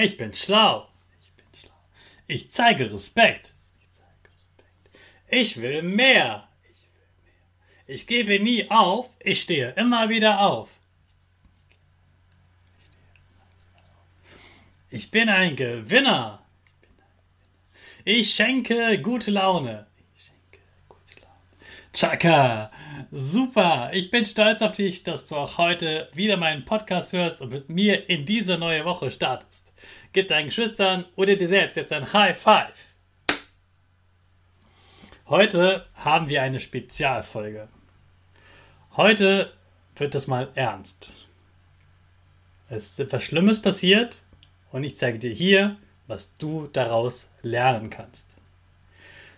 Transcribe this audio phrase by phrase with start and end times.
[0.00, 0.88] Ich bin schlau.
[1.20, 1.74] Ich bin schlau.
[2.28, 3.54] Ich zeige Respekt.
[3.80, 5.02] Ich zeige Respekt.
[5.28, 6.48] Ich will mehr.
[6.62, 7.88] Ich will mehr.
[7.88, 9.10] Ich gebe nie auf.
[9.18, 10.68] Ich stehe immer wieder auf.
[14.88, 16.46] Ich bin ein Gewinner.
[18.04, 19.88] Ich schenke gute Laune.
[20.14, 21.92] Ich schenke gute Laune.
[21.92, 22.70] Chaka.
[23.10, 23.90] Super.
[23.92, 27.68] Ich bin stolz auf dich, dass du auch heute wieder meinen Podcast hörst und mit
[27.68, 29.67] mir in diese neue Woche startest.
[30.12, 32.72] Gib deinen Geschwistern oder dir selbst jetzt ein High Five.
[35.26, 37.68] Heute haben wir eine Spezialfolge.
[38.96, 39.52] Heute
[39.96, 41.26] wird es mal ernst.
[42.70, 44.22] Es ist etwas Schlimmes passiert
[44.72, 45.76] und ich zeige dir hier,
[46.06, 48.36] was du daraus lernen kannst.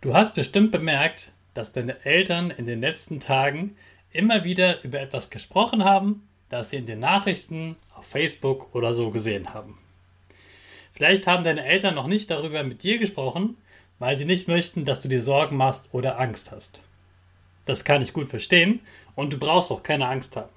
[0.00, 3.76] Du hast bestimmt bemerkt, dass deine Eltern in den letzten Tagen
[4.12, 9.10] immer wieder über etwas gesprochen haben, das sie in den Nachrichten auf Facebook oder so
[9.10, 9.81] gesehen haben.
[10.92, 13.56] Vielleicht haben deine Eltern noch nicht darüber mit dir gesprochen,
[13.98, 16.82] weil sie nicht möchten, dass du dir Sorgen machst oder Angst hast.
[17.64, 18.80] Das kann ich gut verstehen
[19.14, 20.52] und du brauchst auch keine Angst haben.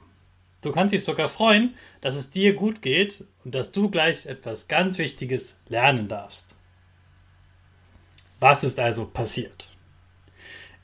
[0.62, 4.68] Du kannst dich sogar freuen, dass es dir gut geht und dass du gleich etwas
[4.68, 6.56] ganz Wichtiges lernen darfst.
[8.40, 9.70] Was ist also passiert?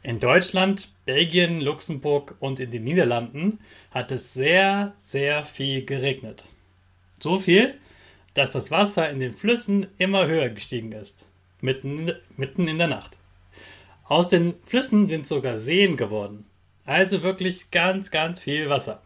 [0.03, 3.59] In Deutschland, Belgien, Luxemburg und in den Niederlanden
[3.91, 6.45] hat es sehr, sehr viel geregnet.
[7.19, 7.75] So viel,
[8.33, 11.27] dass das Wasser in den Flüssen immer höher gestiegen ist,
[11.59, 13.17] mitten, mitten in der Nacht.
[14.05, 16.45] Aus den Flüssen sind sogar Seen geworden,
[16.85, 19.01] also wirklich ganz, ganz viel Wasser.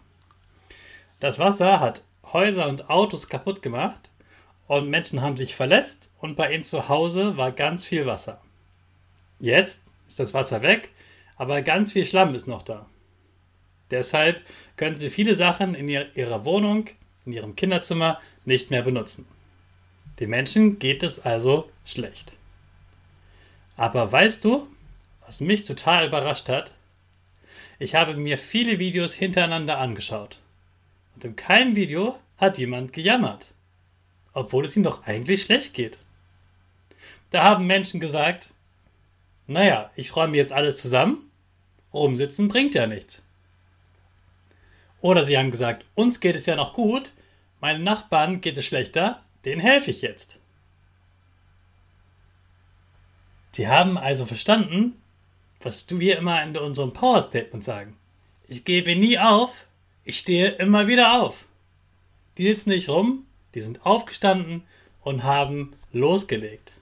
[1.20, 2.04] Das Wasser hat
[2.34, 4.10] Häuser und Autos kaputt gemacht
[4.68, 8.42] und Menschen haben sich verletzt und bei ihnen zu Hause war ganz viel Wasser.
[9.40, 10.92] Jetzt ist das Wasser weg,
[11.38, 12.86] aber ganz viel Schlamm ist noch da.
[13.92, 14.42] Deshalb
[14.78, 16.86] können sie viele Sachen in ihrer Wohnung,
[17.26, 19.26] in ihrem Kinderzimmer nicht mehr benutzen.
[20.20, 22.38] Den Menschen geht es also schlecht.
[23.76, 24.68] Aber weißt du,
[25.26, 26.74] was mich total überrascht hat?
[27.80, 30.40] Ich habe mir viele Videos hintereinander angeschaut.
[31.16, 33.54] Und in keinem Video hat jemand gejammert.
[34.34, 35.98] Obwohl es ihm doch eigentlich schlecht geht.
[37.32, 38.52] Da haben Menschen gesagt,
[39.48, 41.30] naja, ich räume jetzt alles zusammen,
[41.94, 43.24] rumsitzen bringt ja nichts.
[45.02, 47.14] Oder sie haben gesagt, uns geht es ja noch gut,
[47.62, 50.40] meinen Nachbarn geht es schlechter, den helfe ich jetzt.
[53.52, 55.02] Sie haben also verstanden,
[55.62, 57.96] was wir immer in unserem Power Statement sagen.
[58.48, 59.66] Ich gebe nie auf,
[60.04, 61.46] ich stehe immer wieder auf.
[62.38, 64.64] Die sitzen nicht rum, die sind aufgestanden
[65.04, 66.74] und haben losgelegt.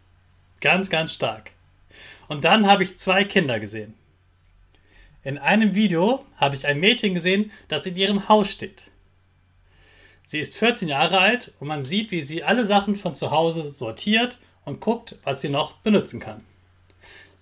[0.62, 1.51] Ganz, ganz stark.
[2.27, 3.94] Und dann habe ich zwei Kinder gesehen.
[5.24, 8.92] In einem Video habe ich ein Mädchen gesehen, das in ihrem Haus steht.
[10.25, 13.70] Sie ist 14 Jahre alt und man sieht, wie sie alle Sachen von zu Hause
[13.70, 16.44] sortiert und guckt, was sie noch benutzen kann.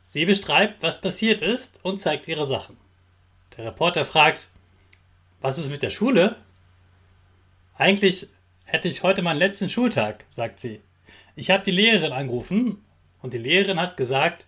[0.10, 2.78] Sie beschreibt, was passiert ist und zeigt ihre Sachen.
[3.58, 4.50] Der Reporter fragt,
[5.40, 6.36] was ist mit der Schule?
[7.78, 8.28] Eigentlich
[8.66, 10.82] hätte ich heute meinen letzten Schultag, sagt sie.
[11.36, 12.84] Ich habe die Lehrerin angerufen
[13.22, 14.46] und die Lehrerin hat gesagt,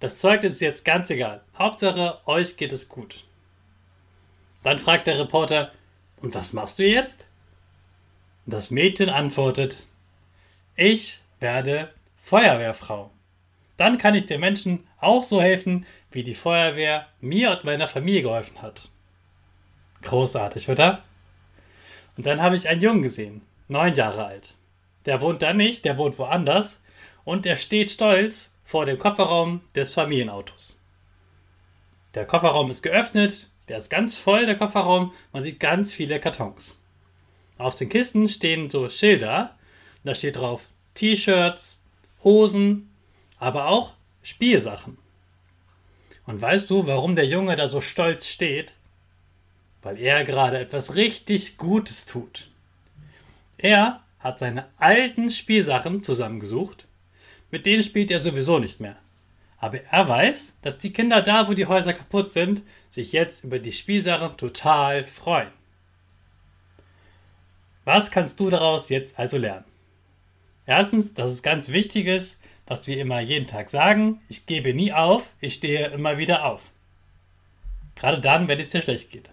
[0.00, 1.40] das Zeugnis ist jetzt ganz egal.
[1.56, 3.24] Hauptsache, euch geht es gut.
[4.62, 5.72] Dann fragt der Reporter,
[6.20, 7.26] und was machst du jetzt?
[8.46, 9.88] Das Mädchen antwortet,
[10.76, 13.10] ich werde Feuerwehrfrau.
[13.76, 18.22] Dann kann ich den Menschen auch so helfen, wie die Feuerwehr mir und meiner Familie
[18.22, 18.88] geholfen hat.
[20.02, 21.02] Großartig, oder?
[22.16, 24.54] Und dann habe ich einen Jungen gesehen, neun Jahre alt.
[25.06, 26.80] Der wohnt da nicht, der wohnt woanders
[27.24, 30.78] und er steht stolz vor dem Kofferraum des Familienautos.
[32.14, 36.76] Der Kofferraum ist geöffnet, der ist ganz voll, der Kofferraum, man sieht ganz viele Kartons.
[37.56, 39.56] Auf den Kisten stehen so Schilder,
[40.04, 40.60] da steht drauf
[40.92, 41.82] T-Shirts,
[42.22, 42.90] Hosen,
[43.38, 44.98] aber auch Spielsachen.
[46.26, 48.74] Und weißt du, warum der Junge da so stolz steht?
[49.80, 52.50] Weil er gerade etwas richtig Gutes tut.
[53.56, 56.87] Er hat seine alten Spielsachen zusammengesucht
[57.50, 58.96] mit denen spielt er sowieso nicht mehr.
[59.58, 63.58] Aber er weiß, dass die Kinder da, wo die Häuser kaputt sind, sich jetzt über
[63.58, 65.50] die Spielsachen total freuen.
[67.84, 69.64] Was kannst du daraus jetzt also lernen?
[70.66, 74.92] Erstens, dass es ganz wichtig ist, was wir immer jeden Tag sagen, ich gebe nie
[74.92, 76.60] auf, ich stehe immer wieder auf.
[77.96, 79.30] Gerade dann, wenn es dir schlecht geht.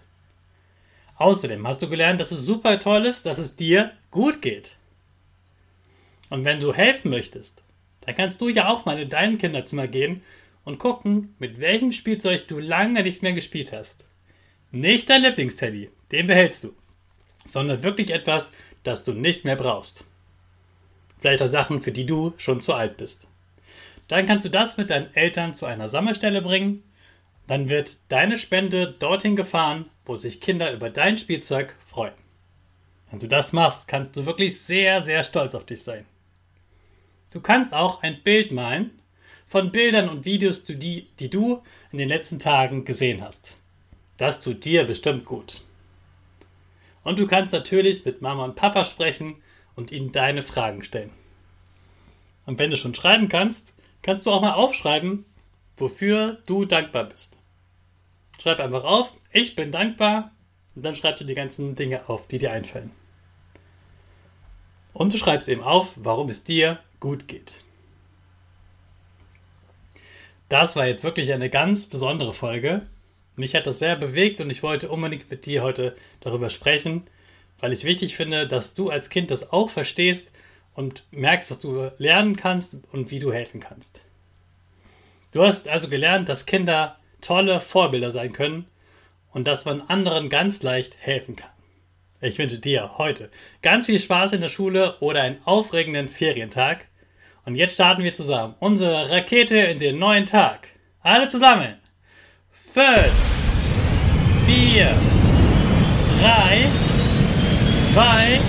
[1.16, 4.76] Außerdem hast du gelernt, dass es super toll ist, dass es dir gut geht.
[6.30, 7.62] Und wenn du helfen möchtest,
[8.06, 10.22] da kannst du ja auch mal in dein Kinderzimmer gehen
[10.64, 14.04] und gucken, mit welchem Spielzeug du lange nicht mehr gespielt hast.
[14.70, 16.72] Nicht dein Lieblingsteddy, den behältst du,
[17.44, 18.52] sondern wirklich etwas,
[18.84, 20.04] das du nicht mehr brauchst.
[21.18, 23.26] Vielleicht auch Sachen, für die du schon zu alt bist.
[24.06, 26.84] Dann kannst du das mit deinen Eltern zu einer Sammelstelle bringen.
[27.48, 32.14] Dann wird deine Spende dorthin gefahren, wo sich Kinder über dein Spielzeug freuen.
[33.10, 36.06] Wenn du das machst, kannst du wirklich sehr, sehr stolz auf dich sein.
[37.36, 38.98] Du kannst auch ein Bild malen
[39.46, 41.62] von Bildern und Videos, die, du
[41.92, 43.58] in den letzten Tagen gesehen hast.
[44.16, 45.60] Das tut dir bestimmt gut.
[47.04, 49.36] Und du kannst natürlich mit Mama und Papa sprechen
[49.74, 51.10] und ihnen deine Fragen stellen.
[52.46, 55.26] Und wenn du schon schreiben kannst, kannst du auch mal aufschreiben,
[55.76, 57.36] wofür du dankbar bist.
[58.40, 60.30] Schreib einfach auf, ich bin dankbar,
[60.74, 62.92] und dann schreibst du die ganzen Dinge auf, die dir einfallen.
[64.94, 67.54] Und du schreibst eben auf, warum es dir gut geht.
[70.48, 72.88] Das war jetzt wirklich eine ganz besondere Folge.
[73.36, 77.06] Mich hat das sehr bewegt und ich wollte unbedingt mit dir heute darüber sprechen,
[77.60, 80.32] weil ich wichtig finde, dass du als Kind das auch verstehst
[80.74, 84.00] und merkst, was du lernen kannst und wie du helfen kannst.
[85.32, 88.66] Du hast also gelernt, dass Kinder tolle Vorbilder sein können
[89.32, 91.50] und dass man anderen ganz leicht helfen kann.
[92.20, 93.30] Ich wünsche dir heute
[93.62, 96.88] ganz viel Spaß in der Schule oder einen aufregenden Ferientag.
[97.46, 100.70] Und jetzt starten wir zusammen unsere Rakete in den neuen Tag.
[101.00, 101.76] Alle zusammen.
[102.50, 102.84] 5,
[104.46, 104.88] 4,
[106.20, 106.66] 3,
[107.94, 108.40] 2,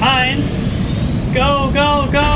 [0.00, 2.33] 1, go, go, go!